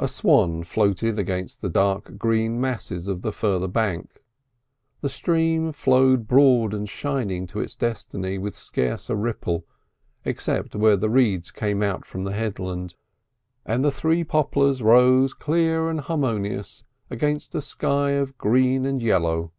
[0.00, 4.20] A swan floated against the dark green masses of the further bank,
[5.00, 9.64] the stream flowed broad and shining to its destiny, with scarce a ripple
[10.24, 12.96] except where the reeds came out from the headland
[13.64, 19.52] the three poplars rose clear and harmonious against a sky of green and yellow.